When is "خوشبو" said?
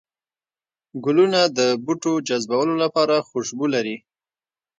3.29-3.65